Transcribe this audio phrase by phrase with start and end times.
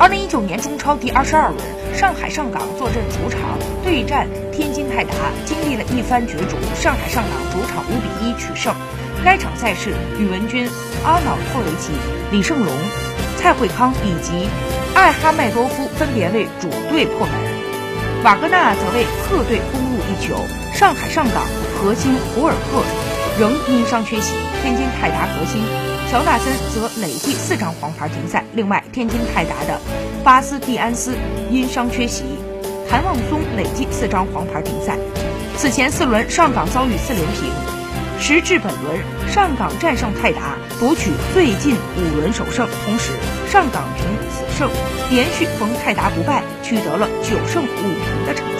[0.00, 1.58] 二零一九年中超第二十二轮，
[1.92, 5.12] 上海上港坐镇主场对战天津泰达，
[5.44, 8.72] 经历了一番角逐，上海上港主场五比一取胜。
[9.24, 10.68] 该场赛事，宇文军、
[11.04, 11.90] 阿瑙托维奇、
[12.30, 12.72] 李圣龙、
[13.36, 14.48] 蔡慧康以及
[14.94, 17.34] 艾哈迈多夫分别为主队破门，
[18.22, 20.38] 瓦格纳则为客队攻入一球。
[20.72, 21.42] 上海上港
[21.74, 22.84] 核心胡尔克
[23.40, 25.60] 仍因伤缺席，天津泰达核心
[26.10, 28.42] 乔纳森则累计四张黄牌停赛。
[28.54, 29.78] 另外，天津泰达的
[30.24, 31.14] 巴斯蒂安斯
[31.50, 32.24] 因伤缺席，
[32.88, 34.96] 谭望松累计四张黄牌停赛。
[35.58, 37.52] 此前四轮，上港遭遇四连平。
[38.18, 38.98] 时至本轮，
[39.30, 42.66] 上港战胜泰达，夺取最近五轮首胜。
[42.86, 43.12] 同时，
[43.50, 44.70] 上港凭此胜，
[45.10, 48.57] 连续逢泰达不败，取得了九胜五平的成绩。